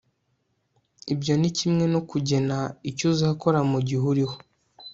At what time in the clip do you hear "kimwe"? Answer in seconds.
1.57-1.85